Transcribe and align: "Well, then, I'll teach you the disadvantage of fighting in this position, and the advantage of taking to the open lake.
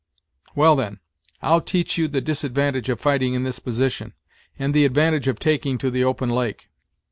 "Well, 0.55 0.75
then, 0.75 0.99
I'll 1.43 1.61
teach 1.61 1.95
you 1.95 2.07
the 2.07 2.21
disadvantage 2.21 2.89
of 2.89 2.99
fighting 2.99 3.35
in 3.35 3.43
this 3.43 3.59
position, 3.59 4.13
and 4.57 4.73
the 4.73 4.83
advantage 4.83 5.27
of 5.27 5.37
taking 5.37 5.77
to 5.77 5.91
the 5.91 6.03
open 6.03 6.31
lake. 6.31 6.71